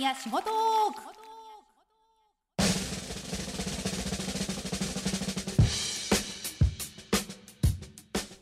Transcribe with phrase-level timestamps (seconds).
[0.00, 1.02] 富士宮仕事トーク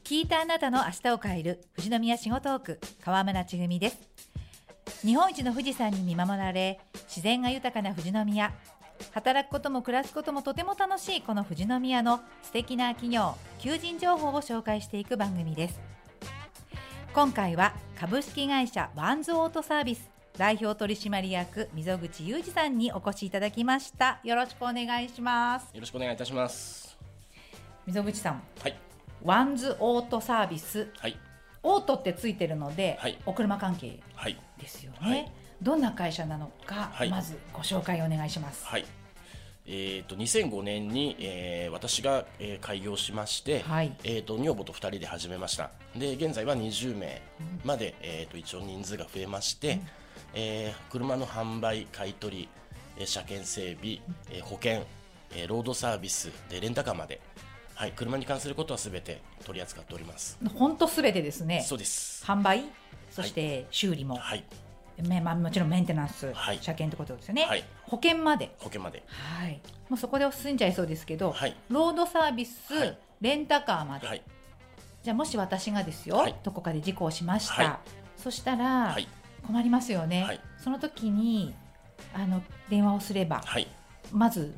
[0.05, 3.99] 聞いたあなたの明日を変える富士宮仕事トーク川村千組です。
[5.05, 8.52] 日本一の富士山に見守られ自然が豊かな富士宮。
[9.13, 15.80] 働くことも暮らすこともとても楽しいこの富士宮の素敵な企業求人情報を紹介していく番組です。
[17.13, 20.18] 今回は株式会社ワンズオートサービス。
[20.38, 26.96] 代表取締役溝口裕二さんにお越しいただきましたよろしくお願いしますよろしくお願いいたします。
[27.87, 28.77] 溝口さんはい。
[29.24, 31.16] ワンズオートサービスはい。
[31.65, 34.38] オートってついてるので、はいお車関係はい。
[34.60, 38.85] ですよね、はいどんな会社なのか、はいまずご紹介お願いしますはい。
[39.66, 45.73] えっ、と2005年に、えー私が、えー開業しまして、はいえっ、と女房と2人で始めました。
[45.96, 47.20] で現在は20名
[47.65, 49.80] まで、えっ、と一応人数が増えまして、
[50.34, 52.48] えー車の販売買取、
[52.96, 53.98] えー車検整備、
[54.30, 54.85] えー保険、
[55.32, 57.20] えーロードサービスでレンタカーまで。
[57.74, 60.37] はい、車に関することはすべて取り扱っております。
[60.57, 61.65] 本当すべてですね。
[61.65, 62.24] そうです。
[62.24, 62.65] 販売
[63.09, 64.44] そして修理も、はい、
[65.06, 66.59] めまあ、もちろんメンテナンス、はい。
[66.60, 67.62] 車検ってことですよね、はい。
[67.84, 68.50] 保険まで。
[68.59, 69.04] 保険まで。
[69.06, 69.60] はい。
[69.88, 71.56] もうそこで済んじゃいそうですけど、はい。
[71.69, 72.98] ロードサービス、はい。
[73.20, 74.22] レンタカーまで、はい、
[75.04, 76.34] じゃあもし私がですよ、はい。
[76.42, 77.76] どこかで事故をしました、はい。
[78.16, 79.06] そしたら、はい、
[79.47, 81.55] 困りますよね、はいその時に
[82.12, 83.67] あの電話をすれば、はい。
[84.12, 84.53] まず、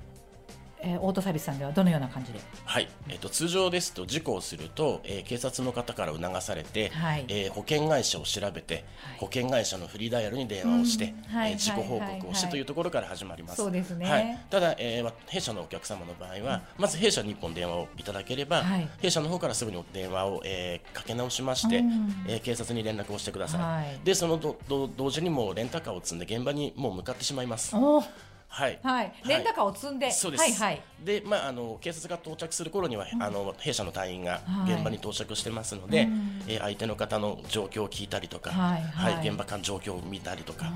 [0.82, 7.24] えーオートサービスさんではどのような感じで、はい、えっと通常ですと事故をすると、えー警察の方から促されて、はい。
[7.28, 8.84] えー保険会社を調べて、はい。
[9.18, 11.36] 保険会社のフリーダイヤルに電話をして、うん。
[11.36, 11.52] はい。
[11.52, 13.56] えー事故報告をしてというところから始まります。
[13.56, 14.10] そうですね。
[14.10, 18.88] はい、ただ、えーわ弊社のお客様の場合は、まず弊社に1本電話をいただければ、はい。
[19.00, 22.14] 弊社の方からすぐに電話を、えーかけ直しまして、うん。
[22.26, 23.60] えー警察に連絡をしてください。
[23.60, 24.00] はい。
[24.04, 27.76] でそのどど同時にもうレンタカーを積んで現場にもう向かってしまいます。
[27.76, 28.04] おー
[28.52, 34.74] はい、はい、レンタカーを積んで、そうです、はいはい、で、まあ、あの警察が到着する頃には、あの弊社の隊員がはい。
[34.74, 36.42] 現場に到着してますので、うん。
[36.48, 39.28] えー相手の方の状況を聞いたりとか、はいはい。
[39.28, 40.72] 現場間状況を見たりとか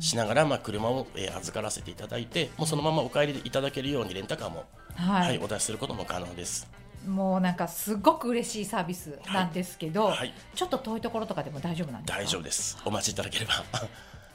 [0.00, 4.64] しながら、まあ、車を、えー預からせていただいて、もうそのままお帰りいただけるようにレンタカーも、
[4.96, 5.26] はい。
[5.28, 6.68] はいお出しすることも可能です。
[7.06, 10.16] もうなんかすごく嬉しいサービスなんですけど、はい。
[10.18, 10.34] はい。
[10.54, 12.22] ちょっと遠いところとかでも大丈夫なんですか？
[12.22, 12.78] 大丈夫です。
[12.84, 13.52] お待ちいただければ。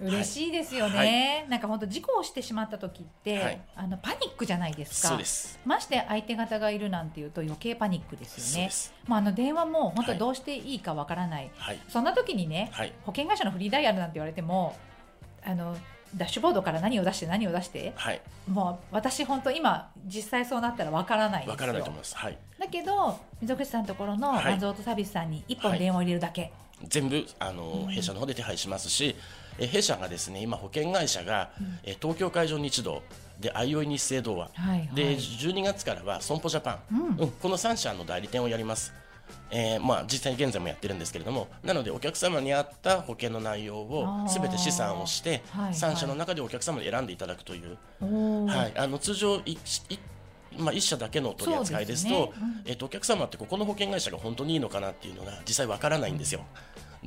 [0.02, 5.20] 嬉しいですよね、なんか本当事故をしてしまった時って、はいあのパニックじゃないですか。
[5.66, 8.70] まして相手方がいるなんていうと余計パニックですよね。
[9.08, 11.80] まあ、あの電話も本当はいどうしていいかわからない、はい。
[11.88, 12.94] そんな時にね、はい。
[13.06, 14.78] 保険会社のフリーダイヤルなんて言われても
[15.44, 15.76] あの
[16.16, 18.22] ダッシュボードから何を出して何を出してはい。
[18.48, 22.16] もう私本当今実際そうなったらわからないですからないと思います。
[22.16, 22.38] はい。
[22.60, 26.52] だけど溝口さんのところのはいマズオートサービスさんに一本はい電話を入れるだけ、
[26.84, 29.16] 全部あの、弊社の方で手配しますし、
[29.60, 31.52] え弊社がですね今保険会社が、
[31.84, 33.02] え東京海上日動
[33.40, 34.90] で相生日清童話、はいはい。
[34.96, 37.32] で12月からは損保ジャパン、うん。
[37.32, 38.94] この3社の代理店をやります。
[39.52, 41.48] えーまあ、実際に現在もやってるんですけれども。
[41.64, 45.74] なのでお客様に合った保険の内容をすべて試算をしてはいはい。
[45.74, 47.78] 3社の中でお客様に選んでいただくという、
[48.48, 49.58] はい、あの通常いい
[50.58, 52.32] まあ、1社だけの取り扱いですとね。
[52.36, 52.62] うん。
[52.66, 56.46] えっとお客様ってここの保険会社が本当にいいのかなっていうのが実際わからないんですよ。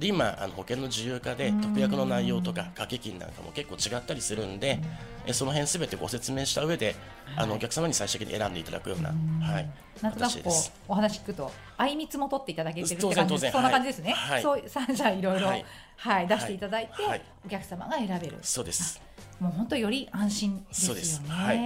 [0.00, 4.80] で今あの保険の自由化で特約の内容とか掛け金なんかも結構違ったりするんで、
[5.26, 6.96] えその辺すべてご説明した上で、
[7.36, 9.10] あのお客様に最終的に選んでいただくような、
[9.46, 10.52] はい、なんとなくこう。
[10.88, 14.42] お話聞くとあいみつも取っていただけてるって感じですそんな感じですね、はい。
[14.42, 15.64] そう三社いろいろはい。
[15.96, 17.22] はい出していただいて、はい。
[17.44, 18.38] お客様が選べる。
[18.40, 19.02] そうです。
[19.38, 21.20] もう本当より安心ですよそうです。
[21.20, 21.28] ね。
[21.28, 21.58] はい。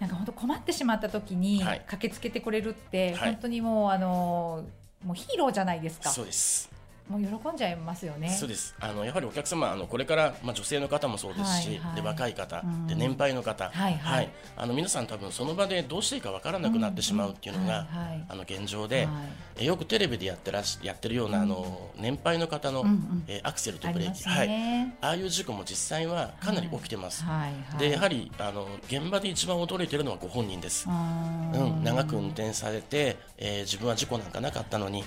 [0.00, 1.82] なんか本当困ってしまった時にはい。
[1.86, 3.30] 駆けつけてくれるって、はい。
[3.30, 4.64] 本当にもうあの
[5.04, 6.10] もうヒーローじゃないですか。
[6.10, 6.77] そうです。
[7.08, 8.28] もう喜んじゃいますよね。
[8.30, 8.74] そうです。
[8.80, 11.96] あのやはりお客様あのこれから、まあ、女性の方もそうですし、はいはい。
[11.96, 12.86] で若い方、うん。
[12.86, 14.30] で年配の方、はいはい。
[14.56, 18.26] あの皆さん多分その場でどうしていいかわからなくなってしまうっていうのが、うんはいはい。
[18.28, 19.14] あの現状で、はい。
[19.60, 23.24] えよくテレビでやってらしやってるような、あの年配の方の、うんうん。
[23.26, 24.96] えーアクセルとブレーキ、はい、ね。
[25.00, 27.22] ああいう事故も実際はかなり起きてます。
[27.24, 27.52] はい。
[27.70, 27.78] はい。
[27.78, 30.86] でやはりあの現場で一番驚いているのはご本人です。
[30.88, 35.04] うん、長く運転されて、えー自分は事故なんかなかったのに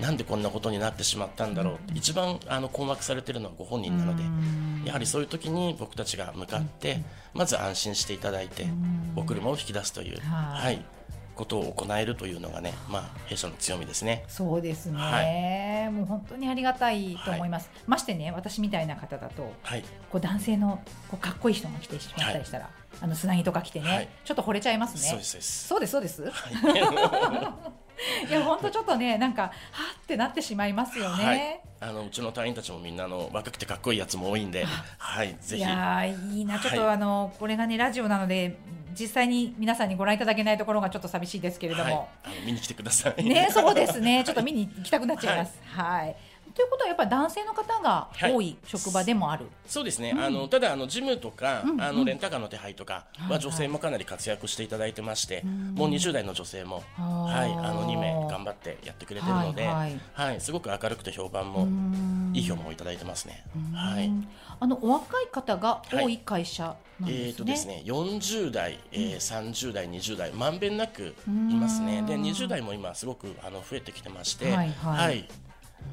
[0.00, 1.74] なんでこんなことになってしまったんだろう。
[1.74, 4.22] って、一番あの困惑されているのはご本人なので、
[4.86, 7.02] やはりそういう時に僕たちが向かって、
[7.34, 8.66] まず安心していただいて、
[9.16, 10.74] お車を引き出すという、はい。
[10.74, 10.84] はい、
[11.36, 14.24] ことを行えるというのがね、まあ、弊社の強みですね。
[14.26, 17.70] そうですね、はもう本当にありがたいと思います。
[17.86, 24.08] ましてね、私みたいな方だと、はい、こう男性のこうかっこいい人が来てしまったりしたら、あのつなぎとか来てね、はい。
[24.24, 25.00] ちょっと惚れちゃいますね。
[25.00, 25.92] そうですそうです。
[25.92, 26.36] そうですそうです。
[28.28, 29.50] いや本当ちょっとねなんかは
[30.02, 31.24] ってなってしまいますよね。
[31.80, 34.64] はい、あのうちの隊員たちもみんなあの若くてかっこいいやつも多いんで、
[34.98, 35.64] はい、ぜいひ。
[35.64, 36.58] やーいいな。
[36.58, 38.58] ちょっと、はいあのこれがねラジオなので
[38.98, 41.92] 実際に皆さんにご覧いただけないところがちょっと寂しいですけれどはい。
[41.92, 43.24] も、、あの見に来てください。
[43.24, 44.22] ねそうですね。
[44.26, 45.58] ちょっと見に行きたくなっちゃいます。
[45.66, 46.16] はい、
[46.56, 49.44] ということはやっぱり男性の方が多い職場でもある。
[49.66, 51.70] そうですね、あのただあのジムとか、うん。
[51.72, 51.82] うん。
[51.82, 53.40] あのレンタカーの手配とかはいははい。
[53.40, 59.92] 女性もかなり活躍していただいてまして、もう20代の女性も、はい、あの2名頑張ってやってくれてるので、ははい。
[59.92, 62.32] いはいすごく明るくて評判うもん。
[62.34, 63.44] いい評判をいただいてますね。
[63.54, 63.72] うん。
[63.74, 64.10] はい。
[64.58, 67.36] あのお若い方が多い会社なんえーですね。
[67.36, 72.02] とですね、40代、えー、30代、20代、まんべんなくいますね。
[72.06, 74.70] で、うん20代も今すごくあの増えてきてまして、はい。
[74.82, 75.28] はい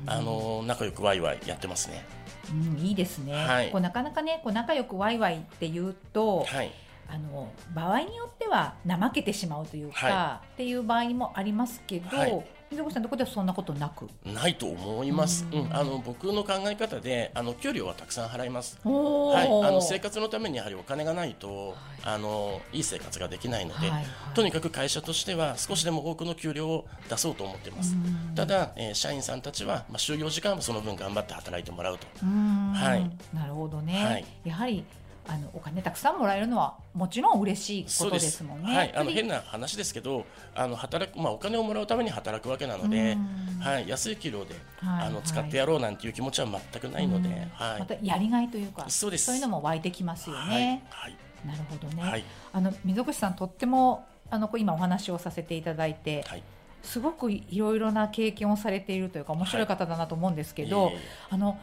[0.06, 2.06] あの仲良くワイワイやってますね。
[2.52, 6.72] うん、いいですね、はいこうなかなかねこう仲良くワイワイっていうと、はい。
[7.10, 14.10] あの場合によっては怠けてしまうというか、はっていう場合もありますけど、はい水越さんのところではそんなことなく？
[14.26, 15.46] ないと思います。
[15.52, 15.70] ううん。
[15.70, 18.80] ん、あの僕の考え方で、あの給料はたくさん払います。
[18.84, 24.06] おはい、あのー生活のためにやはりお金がないと、あのいい生活ができないので、はいはい。
[24.34, 27.96] とにかく会社としては少しでも多くの給料を出そうと思っています。
[28.36, 32.08] ただ、えー社員さんたちは、まあ、就業時間はその分頑張って働いてもらうと。
[32.24, 33.36] うはい。
[33.36, 34.26] なるほどね、はい。
[34.46, 34.84] やはり
[35.26, 38.76] あのお金たくさんもらえるのはもちろん嬉しいことですもんね。
[38.76, 45.08] はい、あの次変な話ですけど、あの働くまあお金をもらうために働くわけなのでうん、はい、安い給料で、はい。
[45.08, 47.36] あの使ってやろうなんていう気持ちは全くないので、うん。
[47.54, 49.32] はい、またやりがいというかそうです。
[49.34, 50.56] いうのも湧いてきますよはい。
[50.60, 50.84] ね。
[50.90, 51.16] はい。
[51.46, 52.02] なるほどね。
[52.04, 52.24] はい。
[52.52, 56.44] あの溝口さんとってもあの今お話をさせていただいて、はい。
[56.84, 61.00] すごくいろいろな経験をされているというか面白い方だなと思うんですけど、いえいえ。
[61.30, 61.58] あの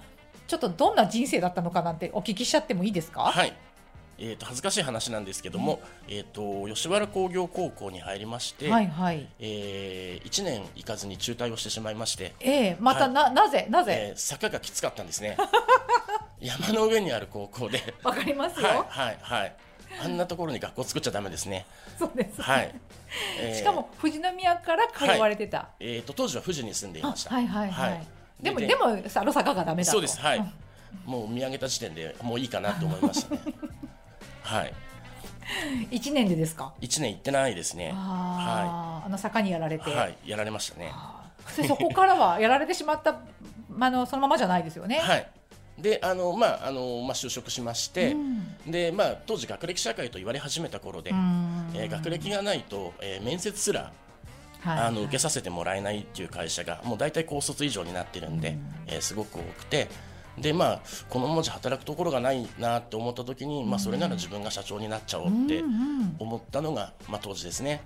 [0.51, 3.21] ちょっとどんな人生だったのかなんてお聞きしちゃってもいいですか？
[3.23, 3.53] はい。
[4.23, 9.27] えー、と恥ずかしい話なんですけども、えー、と吉原工業高校に入りまして、はいはい。
[9.39, 14.09] え1年行かずに中退をしてしまいまして、ええまたな、なぜなぜ？
[14.11, 15.37] えー坂がきつかったんですね
[16.41, 18.67] 山の上にある高校でわ、かりますよ。
[18.67, 19.57] はいはいはい
[20.03, 21.67] あんなところに学校作っちゃダメですね
[21.99, 22.43] そうです。
[22.43, 22.75] はい、
[23.41, 25.69] えーしかも富士宮から通われてた。
[25.81, 27.91] えー、と当時は富士に住んでいあましたはいはいはい。
[27.93, 28.07] はい
[28.43, 29.93] でもででもサロ坂がダメだと。
[29.93, 30.53] そうですはい、ん。
[31.05, 33.41] もう見上げた時点でもういいかなと思いましたね。
[34.43, 34.73] はい。
[35.91, 37.93] 一年でですか？1年行ってないですね。
[37.95, 39.91] ああ、あの坂にやられて。
[39.91, 40.93] はいやられましたね。
[41.67, 43.21] そこからはやられてしまった、
[43.69, 44.99] まあのそのままじゃないですよね。
[44.99, 45.29] はい。
[45.79, 48.71] で、あの、まあ、あの、まあ、就職しまして、うん。
[48.71, 51.71] で、まあ、当時学歴社会と言われ始めた頃で、うん。
[51.75, 53.93] えー学歴がないと、えー面接すら、はい
[54.65, 59.89] あの受けさせてもらえないっていう会社がもう大体高卒以上になってるんで、えーすごく多くて
[60.39, 67.83] でまあこのままじゃ働くところがないなって思った時に、まあ、それなら自分が社長になっちゃおうってうんうん思ったのが、まあ、当時ですね。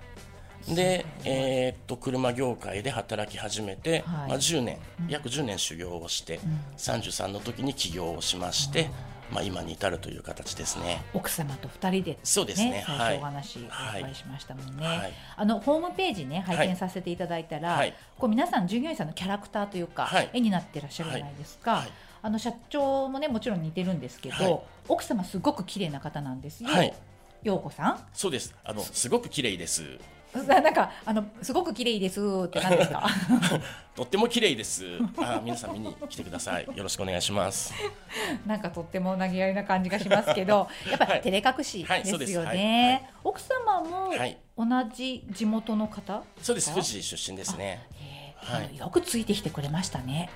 [0.68, 4.28] で、えーっと車業界で働き始めて、はい。
[4.28, 4.78] まあ、10年、
[5.08, 6.40] 約10年修行をして、
[6.78, 8.88] 33の時に起業をしまして、
[9.30, 11.02] まあ、今に至るという形ですね。
[11.14, 12.84] 奥様と二人で、そうですね。
[12.86, 13.16] 最はい。
[13.16, 15.12] 初お話お伺いしましたもんね、はい。
[15.36, 17.94] あのホームページね拝見させていただいたら、はい。
[18.18, 20.30] こう皆さん従業員さんのキャラクターというか、はい。
[20.32, 21.90] 絵になってらっしゃるじゃないですか、はいはい。
[22.22, 24.60] あの社長もねもちろん似てるんですけど、はい。
[24.88, 26.94] 奥様すごく綺麗な方なんですよ、はい。
[27.42, 27.98] 陽子さん。
[28.12, 28.54] そうです。
[28.64, 29.98] あのすごく綺麗です
[30.46, 33.06] ななんかあのすごく綺麗ですって何ですか？
[33.94, 34.84] とっても綺麗です。
[35.18, 36.66] あ皆さん見に来てください。
[36.74, 37.72] よろしくお願いします。
[38.46, 41.20] なんかとっても投げやりな感じがしますけど やっぱはい。
[41.22, 44.38] 照れ隠しはいですよね、奥様もはい。
[44.56, 44.64] 同
[44.94, 46.70] じ地元の方そうです。
[46.70, 47.86] 富士出身ですね。
[48.00, 48.62] えー。
[48.64, 48.76] はい。
[48.76, 50.30] よくついてきてくれましたね。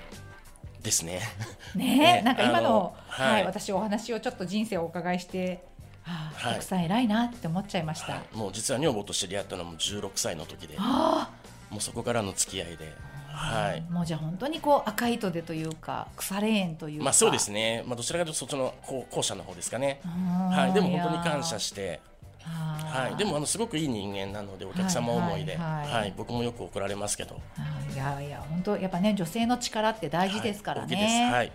[0.83, 1.21] ですね。
[1.75, 5.65] ねねなんか今のはい、はい私お話をちょっと人生をお伺いして、
[6.09, 6.57] ああ、はい。
[6.57, 8.13] 奥さん偉いなって思っちゃいました。
[8.13, 8.37] はい。
[8.37, 10.75] もう実は女房と知り合ったのも16歳の時で。
[10.79, 11.31] あ
[11.71, 12.95] もうそこからの付き合いで。
[13.31, 13.83] あ、はい。
[13.91, 17.05] もうじゃあ本当にこう赤糸でというか腐れ縁というか。
[17.05, 20.49] まあそうですね、まあ、どちらかというとそっちの後後者の方ですかね、うん。
[20.49, 22.01] はい、でも本当に感謝いして、
[22.41, 27.41] はい、でもあのすごくいい人間なのでお客様思いで、はいはいはい僕もよく怒られますけど、
[27.95, 31.31] いやいや本当やっぱね女性の力って大事ですからね。
[31.33, 31.53] はい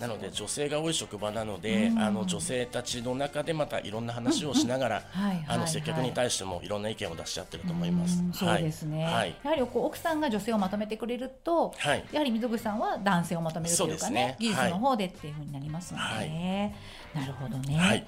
[0.00, 1.98] なので女性が多い職場なので、うん。
[1.98, 8.20] あの女性たちの中でまたいろんな話をしながら、はいはいあの接客に対してもいろんな意見を出しちゃってると思います。
[8.20, 8.32] うん。
[8.32, 12.04] そうですね、はい、やはりこう奥さんが女性をまとめてくれると、はい。
[12.12, 14.36] やはり溝口さんは男性をまとめるというかねね。
[14.38, 16.76] 技術の方でっていうふうになりますのでね、
[17.14, 18.06] なるほどね、はい。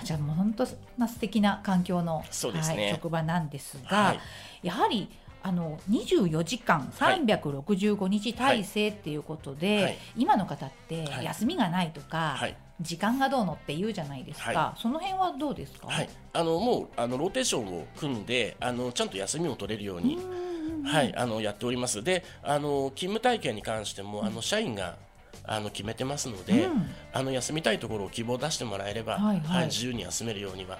[0.00, 2.60] あじゃあもう本当な素敵な環境の、ね。
[2.60, 4.20] はい職場なんですが、はい。
[4.62, 5.10] やはり
[5.42, 7.20] あの24時間はい。
[7.24, 9.98] 365日体制っていうことで、はい。
[10.16, 11.24] 今の方ってはい。
[11.24, 12.56] 休みがないとか、はい。
[12.80, 20.16] 時間がどうのって言うじゃないですか、はその辺はどうですか、はい、あのもうあのローテーションを組んであのちゃんと休みを取れるように、
[20.84, 22.02] はい、あのやっております。
[22.02, 24.96] で、あの勤務体験に関しても、あの社員が
[25.44, 26.86] あの決めてますので、うん。
[27.12, 29.36] あの休みたいところを希望を出してもらえれば、ははい。
[29.38, 30.78] いはい自由に休めるようには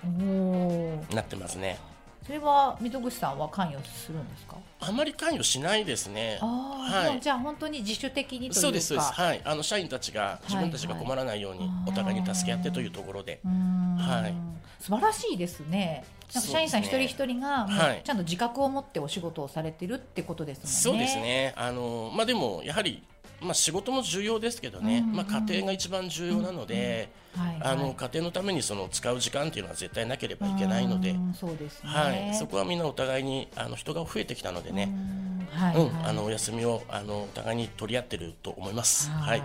[1.12, 1.78] なってますね。
[2.28, 4.56] それは溝口さんは関与するんですか？
[4.80, 6.38] あまり関与しないですね。
[6.42, 7.22] はい。
[7.22, 8.98] じゃあ本当に自主的にというかそうです。
[8.98, 9.40] はい。
[9.46, 14.34] あの社員たちが自分たちが困らないようにはいお互いに助け合ってというところで、はい
[14.78, 16.04] 素晴らしいですね。
[16.34, 17.66] なんか社員さん一人一人が
[18.04, 21.06] ちゃんと自覚を持ってお仕事をされてるってことですもんね。
[21.06, 21.26] そうです。
[21.26, 21.54] ね。
[21.56, 23.02] あのまあでもやはり
[23.40, 24.98] まあ仕事も重要ですけどね。
[24.98, 31.90] うんうんまあ家庭が一番重要なので、はい、はい、あの家庭のためにその使う時間っていうのは絶対なければいけないのでう、んそうですね。
[31.90, 32.34] はい。
[32.34, 34.84] そこはみんなお互いにあの人が増えてきたのでね。
[34.84, 39.10] うんはい、うん、はいあのお休みをあのお互いに取り合ってると思います。
[39.10, 39.42] ははいい。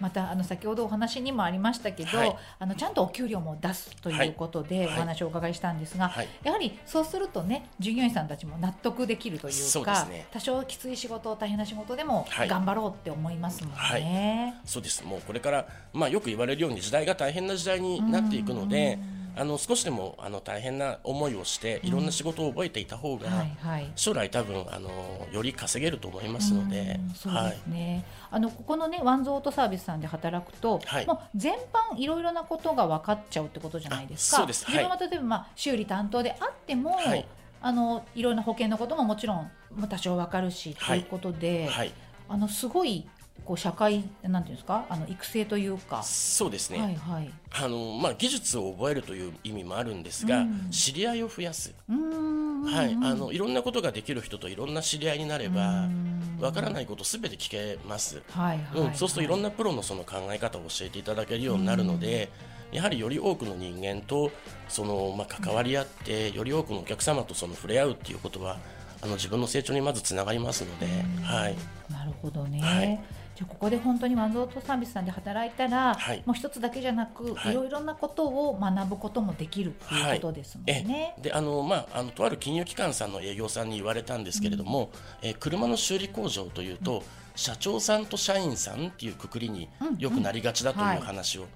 [0.00, 14.60] またあの先ほどお話にもありましたけど、はいあのちゃんとお給料も出すということでおはい話をお伺いしたんですが、はいやはりそうするとね従業員さんたちも納得できるというかすね多少きつい仕事大変な仕事でもはい頑張ろうって思いますもんね。
[14.64, 15.04] そうです。
[15.04, 18.98] もうこれからまあよく言われるように時代が大変な時代になっていくので、
[19.34, 23.92] あの少しでもあの大変な思いをしていろんな仕事を覚えていた方が、はいはい。
[23.96, 27.66] 将来多分あのより稼げると思いますのでうん、そうはいです。
[27.66, 31.06] ね、あのここのねワンズオートサービスさんで働くと、はい。
[31.06, 34.36] もう全般いろいろなことが分かっちゃうってことじゃないですか。
[34.36, 34.66] あそうです。
[34.66, 34.74] はい。
[34.74, 37.26] 自分は例えばまあ修理担当であっても、はい。
[37.62, 41.00] あのいろんな保険のことももちろんまあ多少分かるし、はい。
[41.00, 41.92] ということで、はい。
[42.28, 43.06] あのすごい
[43.44, 44.86] こう社会なんていうんですか？
[44.88, 46.80] あの育成というか、そうですね。
[46.80, 47.30] はいはい。
[47.62, 51.74] あのまあ技術を覚えるという意味もあるんですが、うん知り合いを増やす。
[51.88, 52.94] はい。
[52.94, 58.22] うんあのいろんなことができる人といろんな知り合いになればうん、わからないことすべて聞けます。
[58.30, 62.30] はいはい、うん、そうするといろんななプロのその考え方を教えていただけるようになるので、
[62.72, 64.30] やはりより多くの人間と
[64.68, 68.58] その、まあ、関わり合って、より多くのお客様とその触れ合うっていうことは
[69.02, 70.86] あの自分の成長にまずつながりますので、
[71.22, 71.56] はい、
[71.92, 72.60] なるほどね。
[72.60, 76.22] はいじゃあここで本当にワンズオートサービスさんで働いたら、はい。
[76.24, 77.52] もう一つだけじゃなく、はい。
[77.52, 81.14] い、ろいろなことを学ぶこともできるっていうことですもんね。
[81.18, 84.90] えであの、まあ、あのとある金融機関さんの営業さんに言われたんですけれども、
[85.22, 87.02] えー車の修理工場というと、
[87.34, 91.46] 社長さんと社員さんっていうくくりによくなりがちだとはいいう話を、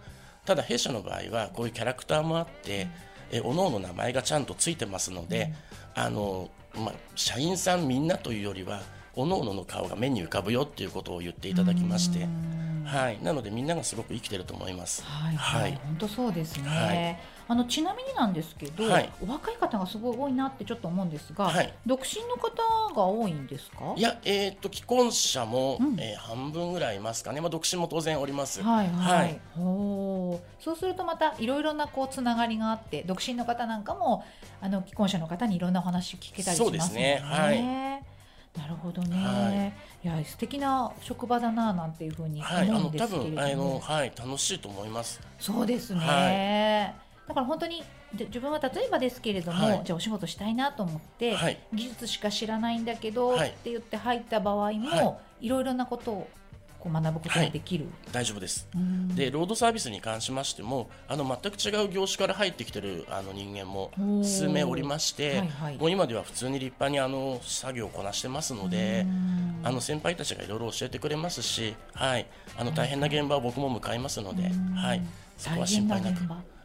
[0.45, 2.89] ただ弊社の場合はこういうキャラクターもあって、
[3.31, 5.55] えー、各々名前がちゃんとついてますので、
[5.95, 8.83] あのまあ、社員さんみんなというよりは
[9.19, 12.29] 各々の顔が目に浮かぶよっていうことを言っていただきまして、
[12.85, 15.03] はい、なのでみんながすごく生きてると思います。
[15.05, 15.35] はい。
[15.35, 16.69] はい、はい本当そうですね。
[16.69, 17.19] はい。
[17.51, 19.11] あのちなみになんですけど、はい。
[19.21, 21.75] お若い方がすごい多いなってちょっと思うんですが、はい。
[21.85, 23.95] 独身の方が多いんですか？
[23.97, 25.99] いや、えー、と既婚者も、うん。
[25.99, 28.63] えー半分ぐらいいますかね、まあ、独身も当然おります。
[28.63, 29.41] はいはい、はい。
[29.57, 30.63] ほう。
[30.63, 34.23] そうするとまたいろいろなこうつながりがあって独身の方なんかも
[34.61, 36.71] あの既婚者の方にいろんなお話聞けたりしますね。
[36.71, 37.21] そうですね。
[37.25, 38.08] はい
[38.59, 39.73] なるほどね、、は
[40.05, 40.07] い。
[40.07, 45.21] や素敵な職場だななんていうふうにはい、あ思うの多んですけれども、分あの、はい、楽しいと思います。
[45.39, 46.95] そうですね、は
[47.29, 47.83] だから本当に
[48.15, 49.83] で自分は例えばですけれども、はい。
[49.85, 51.59] じゃあお仕事したいなと思って、はい。
[51.73, 53.51] 技術しか知らないんだけど、はい。
[53.51, 56.29] って言って入った場合も、、はいろいろなことを
[56.79, 57.87] こう学ぶことができる。
[58.13, 58.69] 大丈夫です。
[58.75, 59.09] うん。
[59.15, 63.91] で、ロードサービスに関しましても、あの全く違う業種から入ってきてるあの人間も
[64.23, 65.77] 数名おりまして、はいはい。
[65.79, 69.61] もう今では普通に立派にあの作業をこなしてますので、うん。
[69.65, 74.75] あの先輩たちがいろいろ教えてくれますし、はい、あの大変な現場は僕も向かいますので、うん。
[74.75, 75.03] はい、
[75.37, 76.21] そこは心配なく。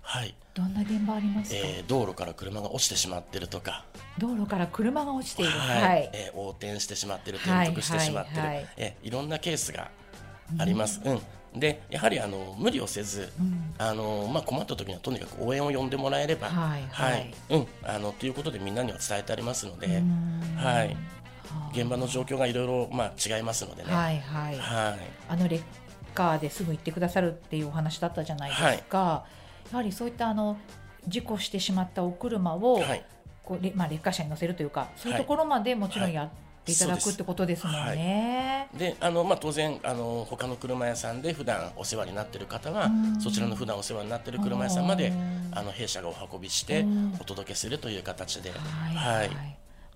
[0.06, 3.86] はい、どんな現場ありますか、えー道路から車が落ちてしまってるとか、
[4.18, 5.52] 道路から車が落ちている。
[5.52, 6.10] はい。
[6.14, 8.70] えー横転してしまってる、転覆してしまってる、はいはいはい。
[8.78, 9.90] えーいろんなケースが
[10.58, 11.02] あります。
[11.04, 11.22] うん。
[11.60, 13.74] でやはりあの無理をせず、うん。
[13.78, 17.34] あのまあ、困った時にはとにかく応援を呼んでもらえれば、はいはい。
[17.50, 20.56] うん、あのということでみんなには伝えてありますので、うん。
[20.56, 20.94] はい、は
[21.52, 21.70] あ。
[21.72, 23.94] 現場の状況がいろいろまあ違いますのでね。
[23.94, 24.58] はいはい。
[24.58, 25.00] はい。
[25.30, 25.64] あのレッ
[26.16, 29.26] カーですぐ行ってくださるっていうお話だったじゃないですか。
[29.72, 30.58] やはりそういったあの
[31.08, 33.06] 事故してしまったお車を、はい。
[33.44, 36.34] こうレまあレッカー車に乗せるというか、そういうところまでもちろんやって
[36.66, 38.70] いただくってことですもんね。
[38.78, 43.22] であのまあ、当然あの他の車屋さんで普段お世話になっている方はうん。
[43.22, 47.18] そちらの普段お世話になっている車屋さんまでうんあの弊社がお運びしてうん。
[47.20, 48.56] お届けするという形で、は
[48.92, 49.28] いははい。
[49.28, 49.30] い。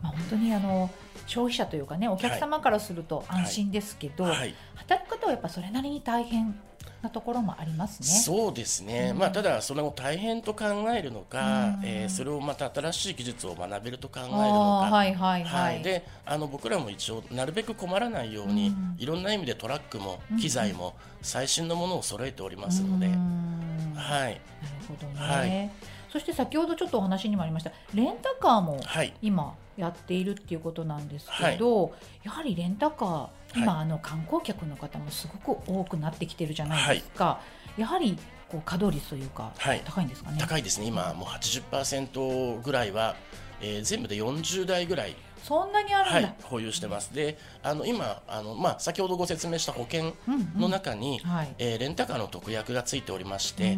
[0.01, 0.89] まあ本当にあの
[1.25, 4.53] 消費者というかねお客様からすると安心ですけど、はい。
[4.75, 6.59] 働く方はやっぱそれなりに大変
[7.01, 8.07] なところもありますね。
[8.07, 9.19] そうですね、うん。
[9.19, 11.85] まあ、ただそれを大変と考えるのか、うん。
[11.85, 14.87] えーそれをまた新しい技術を学べると考えるあのか。
[14.87, 15.73] ーはいはいはい。
[15.75, 18.95] はい、であの僕らも一応なるべく困らないように、うん。
[18.97, 20.37] いろんな意味でトラックもうん。
[20.37, 23.93] 機材も最新のものを揃えておりますので、うん。
[23.95, 24.41] はい、なる
[24.87, 25.13] ほどね。
[25.15, 25.71] はい
[26.09, 29.13] そして先ほどちょっとお話にもありましたレンタカーもはい。
[29.21, 37.39] 今やっているっていうことなんですけど、やはりレンタカー今、はあの観光客の方もすごく多くなってきてるじゃないですか、
[37.77, 38.17] やはり
[38.49, 39.81] こう稼働率というか、はい。
[39.85, 40.37] 高いんですかね。
[40.39, 40.87] 高いですね。
[40.87, 43.15] 今もう80%ぐらいは、
[43.61, 45.15] えー全部で40台ぐらい
[45.47, 47.13] そんなにあるんだ、はい、保有してます。
[47.13, 51.55] で、あの今あのまあ先ほどご説明した保険うんうんの中に、はい。
[51.57, 53.77] えーレンタカーの特約がついておりまして、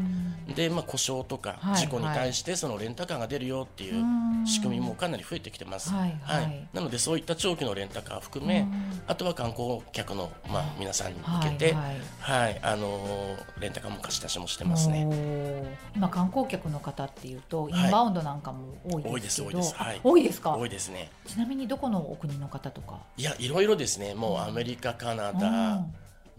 [0.56, 4.30] でまあ故障とかはい事故に対してそのレンタカーが出るよっていううん。
[4.46, 5.92] 仕組みもかなり増えてきてます。
[5.92, 6.68] はいはい。
[6.74, 9.02] なのでそういった長期のレンタカーを含め、うん。
[9.06, 11.82] あとは観光客のまあ皆さんに向けて、は
[12.22, 15.08] はいい、あのーレンタカーも貸し出しもしてますね。
[15.96, 17.88] 今観光客の方っていうとイはい。
[17.90, 19.76] ンバウンドなんかも多いですけど、多いです多いです。
[19.76, 19.98] はい。
[19.98, 20.56] あ多いですか？
[20.58, 21.12] 多いですね。
[21.28, 23.00] ちなみにどこのお国の方とか？
[23.18, 24.14] いやいろいろですね。
[24.14, 25.50] もうアメリカ、カナダ。
[25.50, 25.94] うん。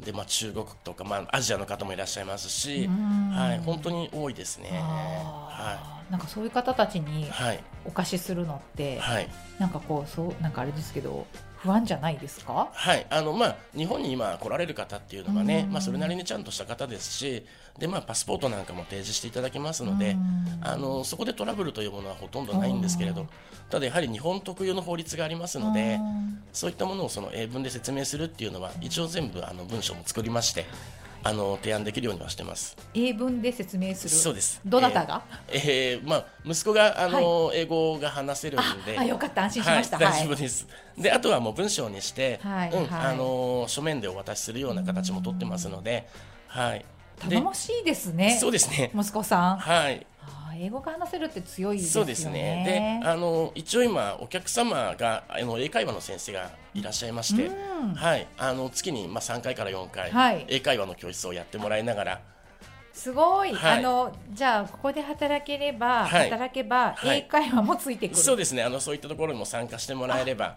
[0.05, 3.29] でまあ、中国とか、まあ、アジアの方もいらっしゃいますし、うん。
[3.31, 4.71] はい、本当に多いですね。
[4.71, 6.11] はあー。
[6.11, 11.27] なんかそういう方たちにい、はい、お貸しするのって、はい、なんかこうそうなんかあれですけど
[11.59, 12.71] 不安じゃないですか？
[12.73, 15.73] はい、あのまあ日本に今来られる方っていうのがね、うん。
[15.73, 17.45] まあそれなりにちゃんとした方ですし、
[17.79, 20.59] でまあパスポートなんかも提示していただきますので、うん。
[20.63, 23.17] あのそこでトラブルというものはほとんどないんですけれうん。
[23.17, 23.27] ど、
[23.71, 26.43] ただやはり日本特有の法律がありますのでう、ん。
[26.53, 30.67] そういったものをその英文で説明するっていうのは一応全部あの文章も作りまして、
[31.23, 32.77] あの提案できるようにはしてます。
[32.95, 34.11] 英文で説明する？
[34.11, 34.61] そうです。
[34.65, 39.45] どなたが、えーえーまあ息子があの、英語が話せるんで、あよかった。
[39.45, 39.99] 安心しました。
[39.99, 40.15] はい、はい。
[40.15, 40.67] 大丈夫です。
[40.99, 42.87] で、あとはもう文章にして、うん、はいはい。
[42.91, 46.09] あの書面でお渡しするような形も取ってますので、
[46.47, 46.85] はい。
[47.29, 48.91] で頼もしいですねそうですね。
[48.95, 50.07] 息子さん、はい。
[50.63, 52.07] 英語が話せるって強いですよね。
[52.07, 53.01] そうですね。
[53.03, 57.95] で、あの一応今お客様があの英会話の先生がいらっしゃいまして、うん。
[57.95, 58.27] はい。
[58.37, 60.45] あの月にまあ3回から4回、はい。
[60.49, 62.21] 英会話の教室をやってもらいながら、
[62.93, 63.79] すごい、はい。
[63.79, 66.31] あのじゃあここで働ければ、はい。
[66.31, 67.21] 働けばはい。
[67.21, 68.63] 英会話もついてくる、そうですね。
[68.63, 70.57] あのそういったところにも参加してもらえれば、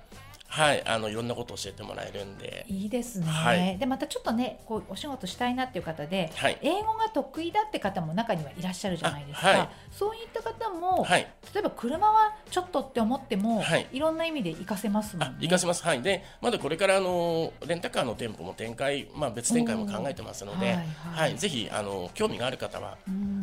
[0.54, 0.84] はい。
[0.86, 3.76] あのいろんなことを教えてもらえるんで、いいですね、はい。
[3.80, 6.60] でまたちょっとねこうお仕事したいなっていう方で、はい。
[6.62, 9.70] 英語が得意だって方も中にはいらっしゃるじゃないですか、あはい。
[9.92, 11.28] そういった方も、はい。
[11.54, 13.88] 例えば車はちょっとって思っても、はい。
[13.92, 15.36] い、ろんな意味で活かせますもんね。
[15.38, 20.90] あ活かせます、はい、でまだこれからあのレンタカーの店舗も展開、まあ、別展開も考えてますので、ははいい。
[21.16, 21.36] はい。
[21.36, 22.98] ぜひあの興味がある方は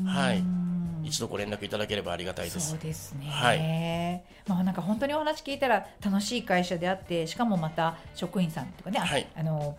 [0.07, 0.44] はい
[1.04, 2.70] 一度ご連絡いただければありがたいです。
[2.70, 2.78] そう。
[2.78, 4.22] ですね、はい。
[4.48, 9.26] まあなんか本当にお話聞いたら楽しい会社であってしかもまた職員さんとかね、あはい。
[9.36, 9.76] あの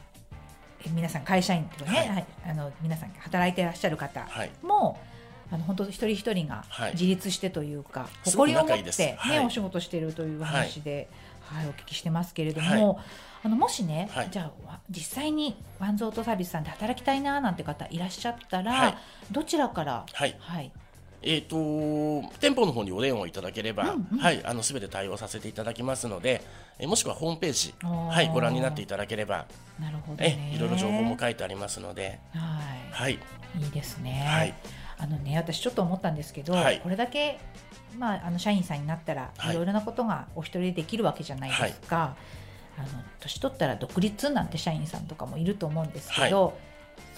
[0.86, 2.10] え皆さん会社員とかね、はい。
[2.10, 4.52] はいあの皆さん働いていらっしゃる方はい。
[4.62, 5.00] も、
[5.52, 6.92] あの本当一人一人がはい。
[6.94, 9.46] 自立してというか、誇りを持ってね、はい。
[9.46, 11.10] お仕事しているという話で、
[11.42, 11.68] はい。
[11.68, 13.04] お聞きしてますけれども、は
[13.44, 14.30] あのもしね、はい。
[14.32, 18.98] じゃあわ実際にワンズオートサービスさんで働きたいななんて方いらっしゃったら、はい。
[19.32, 20.36] どちらから、はい。
[20.40, 20.72] はい、
[21.24, 24.20] えー、と店舗の方にお電話をいただければ、うんうん。
[24.20, 26.42] はい、あの全て対応させていただきますので、
[26.80, 29.46] えーもしくはホームページ、はい、ご覧になっていただければ、
[29.80, 30.54] なるほどえね。
[30.56, 32.60] いろいろ情報も書いてありますので、は
[32.92, 34.24] はい、い、いいですね。
[34.28, 34.54] はい。
[34.98, 36.80] あのね、私ちょっと思ったんですけど、はい。
[36.82, 37.40] これだけ、
[37.98, 39.54] まあ、あの社員さんになったら、はい。
[39.54, 42.16] いろいろなことがお一人でできるわけじゃないですか。
[42.78, 42.88] あの
[43.20, 46.58] 年取ったら独立なんて社員さんとかもいると思うんですけど、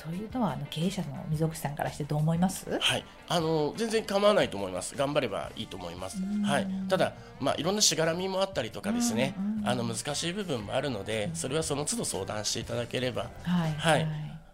[0.03, 2.77] そういうのはあの経営者の溝口さんからしてどう思います？
[2.79, 4.95] はい、あの全然構わないと思います。
[4.95, 6.17] 頑張ればいいと思います。
[6.21, 6.41] うん。
[6.41, 9.35] はい、ただ、まあ、いろんなしがらみもあったりとかですね。
[9.65, 14.07] あの難しい部分もあるので、それはその都度相談していただければ、はいはい。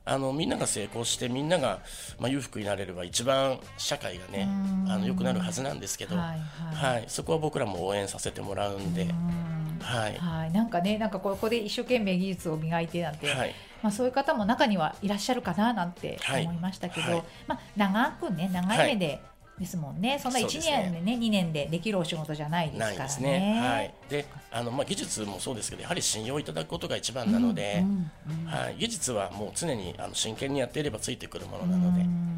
[0.06, 1.80] あのみんなが成功して、みんなが、
[2.20, 4.48] まあ、裕福になれれば、一番社会がね
[4.86, 6.40] うん、あの良くなるはずなんですけど、ははい。
[6.76, 7.04] はい。
[7.04, 9.80] い、そこは僕らも応援させてもらうんで、うん。
[9.82, 19.22] はい、はい、なんかね、なんかここで一生懸命技術を磨いてなんて、はい、まあ、そういう方も中にはいらっしゃるかななんてはい思いましたけど、はいまあ、長くね長い目で、
[19.60, 22.98] ですもんねそんな1そうですね年でね2年でできるお仕事じゃないですからね。
[22.98, 23.62] ですね。
[23.62, 28.12] はい、であの、まあ、技術もそうですけど、やはり信用いただくことが一番なので、うん
[28.46, 32.02] うんはい、技術はもう常にあの真剣にやっていればついてくるものうんなので。
[32.02, 32.30] うん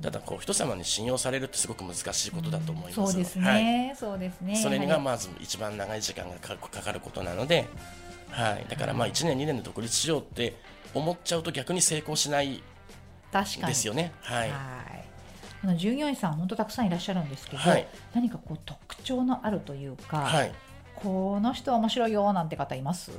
[0.00, 2.94] ただこう人様に信用されるってすごく難しいことだと思います。
[2.94, 3.62] そうですはい。
[3.62, 4.56] ね、そうですね。
[4.56, 7.68] それはいがまず一番長い時間がかかかることなので、
[8.30, 8.64] はい。
[8.66, 10.56] だからまあ1年2年で独立しようって
[10.94, 12.62] 思っちゃうと逆に成功しない
[13.32, 14.12] 確かにですよね。
[14.20, 14.50] はい。
[14.50, 15.10] はい
[15.62, 20.52] あの従業員さん本当たくさんいらっしゃるんですけど、はい何かこう特徴のあるというか、はい。
[20.96, 23.10] この人は面白いよなんて方います？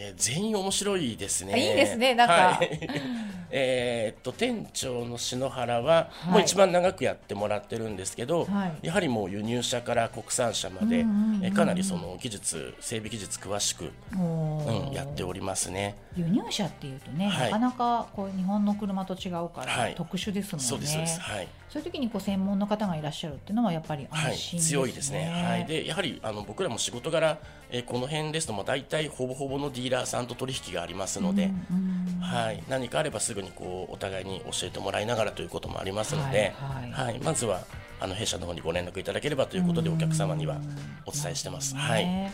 [0.00, 1.54] えー全員面白いですね。
[1.54, 2.80] あいいですねなんかはい
[3.50, 15.96] えーっと店長の篠原は、はいもう一番長くやってもらってるんですけど、はいやはりもう輸入車から国産車まで、えーかなりその技術整備技術詳しく、うん、やっておりますね。
[16.16, 20.66] 輸入車っていうとね、はいなかなかこう日本の車と違うから、はい特殊ですもんね。
[20.66, 21.20] そうですそうです。
[21.20, 21.48] はい。
[21.68, 24.70] そういう時にこう専門の方がいらっしゃるっていうのはやっぱりはい、安心ですね。
[24.70, 25.44] 強いですね。
[25.46, 27.38] はい、でやはりあの僕らも仕事柄、
[27.70, 37.16] えーこの辺ですともう大体ほぼほぼのディーラーさんと取引がありますので、うんうんはい、何かあればすぐにこうお互いに教えてもらいながらということもありますので、はいははい。
[37.16, 37.20] い。
[37.20, 37.60] まずは
[38.00, 40.60] あの弊社の方にご連絡いただければということでお客様には
[41.06, 41.74] お伝えしてます。
[41.76, 42.32] はい、ね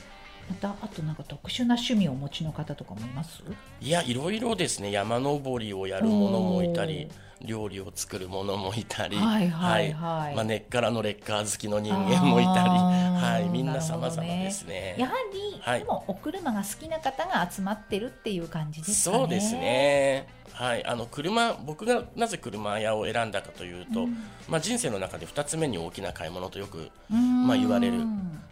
[0.49, 3.43] またあとなんか特殊な趣味をお持ちの方とかもいます？
[3.81, 4.91] いやいろいろですね。
[4.91, 7.09] 山登りをやるものもいたり
[7.41, 10.35] 料理を作るものもいたり、はいはいはい。
[10.35, 14.97] まあ、根っからのレッカー好きの人間もいたり、はい、みんな様々ですね。
[14.99, 15.81] やはり、はい。
[15.81, 19.19] でもお車が好きな方が集まってるっていう感じですかね。
[19.19, 19.55] そうです。
[19.55, 20.27] ね。
[20.53, 24.07] はい、あの車僕がなぜ車屋を選んだかというと、
[24.49, 27.95] まあ、人生の中で2つ目に大きな買い物とよく、まあ、言われる、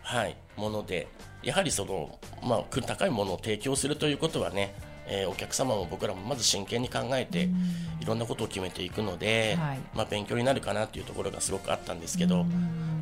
[0.03, 1.07] はい、もので
[1.43, 4.75] やはりその、まあ、く高いものを提供するということはね、
[5.07, 7.49] えーお客様も僕らもまず真剣に考えて
[8.01, 12.47] いろんなことを決めていくので、はいまあ、勉強になるかなというところがすごくあったんですけど、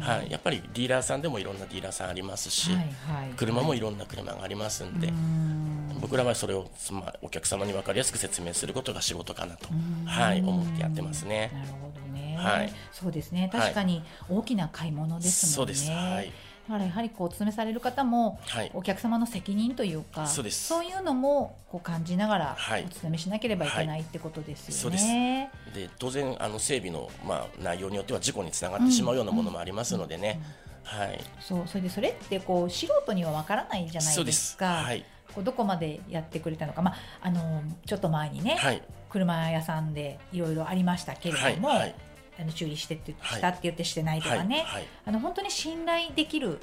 [0.01, 5.09] はい、やっぱりディーラーさんでもいろんなディーラーさんありますし、はいはい、車もいろんな車がありますんで。
[5.09, 9.69] うん僕らはそれを、まあ、お客様に分かりやすく説明することが仕事かなと、
[10.07, 11.51] はい、思ってやってますね。
[11.53, 12.37] なるほどね。
[12.39, 13.51] はいそうですね。
[13.53, 15.57] 確かに大きな買い物ですもんね。
[15.57, 15.91] そうです。
[15.91, 16.33] はい。
[16.71, 18.71] だからやはりこうお勤めされる方も、はい。
[18.73, 20.69] お客様の責任というかそうです。
[20.69, 22.85] そういうのもこう感じながらはい。
[22.85, 25.07] お勤めしなければいけないってことですよそうです。
[25.07, 25.51] ね。
[25.75, 30.41] で当然あの整備の、まあ、内容によっては事故につながってしまうようなものもありますのでね、
[30.85, 34.57] はい、そうそれでそれってこう素人にはわからないじゃないですす。
[34.57, 34.67] か。
[34.67, 35.05] はい。
[35.35, 38.83] こうどこまでやってくれたのか、まああのちょっと前にね、はい。
[39.09, 41.79] 車屋さんでいろいろありましたけれども、はい。
[41.79, 41.95] はい
[42.41, 43.39] あの修理してってはい。
[43.39, 44.87] したって言ってしてないとはいかね、はい。
[45.05, 46.61] あの本当に信頼できる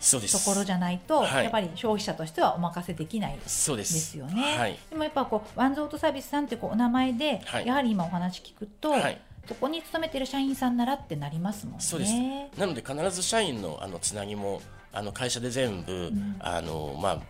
[0.00, 1.44] ところじゃないと、はい。
[1.44, 4.56] やっぱり消費者としてはお任せできないそうでですすよね。
[4.56, 4.78] はい。
[4.90, 7.66] でもやっぱこうワンズオートサービスさんってこうお名前で、はい。
[7.66, 9.20] やはり今お話聞くと、はい。
[9.46, 11.80] そこに勤めてる社員さんならってなりますもんね。
[11.80, 12.12] そうです。
[12.58, 14.60] なので必ず社員のあのつなぎも
[14.92, 17.20] あの会社で全部、あのまあ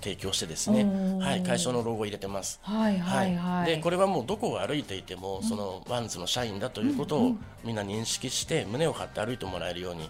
[0.00, 0.84] 提供してですね
[1.20, 2.58] はい、会社のロゴを入れてます。
[2.62, 3.66] はいはいはい。
[3.66, 7.32] でこれはもうどこを歩いていても、そのワンズの社員だということを
[7.64, 10.08] みんな認識して胸を張って歩いてもらえるように、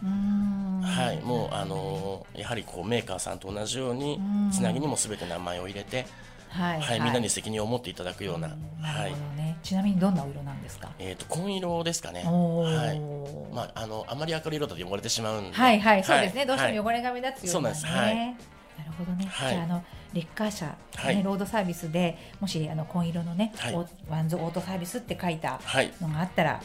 [0.83, 4.50] はい、もうあのーやはりこうメーカーさんと同じようにうん。
[4.50, 6.07] つなぎにもすべて名前を入れて、
[6.48, 9.11] はいはいみんなに責任を持っていただくような、なはい。
[9.11, 9.59] るほどね。
[9.62, 10.90] ちなみにどんなお色なんですか？
[10.98, 13.55] えー、と紺色ですかね、はい。
[13.55, 16.03] まあ、あのあまり明るい色だと汚れてしまうんで、はいはい。
[16.05, 16.46] そうですね。
[16.46, 16.96] どうしてもはい。
[16.96, 17.87] 汚れが目立つようなそうなんです。
[17.87, 18.14] はい。
[18.14, 18.38] ね。
[18.81, 19.27] なるほどね。
[19.27, 19.55] はい。
[19.55, 21.23] じゃああのレッカー車、ねはい。
[21.23, 23.87] ロードサービスでもしあの紺色のね、はい。
[24.09, 25.93] ワンズオートサービスって書いたはい。
[26.01, 26.61] のがあったら、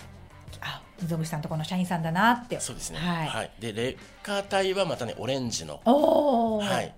[0.62, 2.60] あ溝口さんとこの社員さんだなって。
[2.60, 3.28] そうですね、はい。
[3.28, 6.94] はい、でレッカー隊はまたねオレンジの、おお、はい、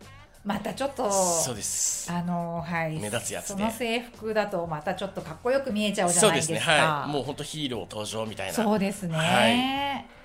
[0.45, 2.12] またちょっとそうです。
[2.12, 2.97] あのはい。
[2.99, 3.53] 目立つやつで。
[3.53, 6.53] その制服だとまたちょっとかっこよく見えちゃうじゃそうないですか。
[6.53, 9.15] ですね、はい、もう本当ヒーロー登場みたいな、そうですね。
[9.15, 10.16] はい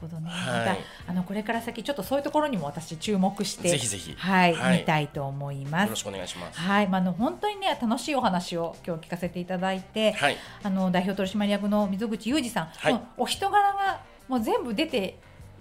[0.00, 0.28] ほどね。
[0.30, 0.76] はいまた
[1.06, 5.84] あのこれから先ちょっとそういうところにも私注目してぜひぜひはい、はい見たいと思います。
[5.84, 6.58] よろしくお願いします。
[6.58, 15.18] はい、まあ、あの本当にね楽しいお話を今日聞かせていただいて、はい、あの代表取締役の溝口裕二さん、はいお人柄がもう全部出て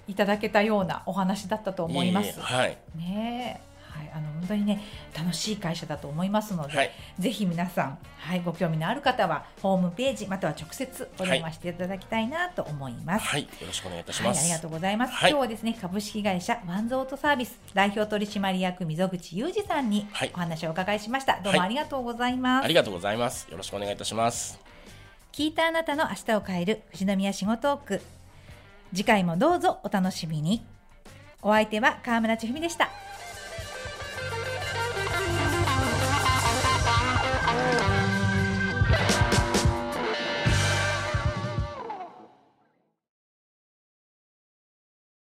[0.07, 2.29] いただけたようなお話だったと思います。
[2.29, 4.81] ええはい、ねえはい、あの本当にね
[5.15, 13.25] 楽しい会社だと思いますので、はいぜひ皆さん、はい、ご興味のある方はホームページまたは直接お電話していただきたいなと思います。
[13.25, 14.41] はい、よろしくお願いいたしはい、ます。
[14.41, 15.13] ありがとうございます。
[15.13, 21.39] はい今日はですね、株式会社ワンズオートサービス代表取締役溝口裕二さんにはいお話をお伺いしました。
[21.43, 22.65] どうもはいありがとうございます。
[22.65, 23.47] ありがとうございます。
[23.49, 24.59] よろしくお願いいたします。
[25.31, 28.01] 聞いたあなたの明日を変える富士宮仕事トーク。
[28.93, 30.63] 次回もどうぞお楽しみに。
[31.41, 32.89] お相手は川村千文でした。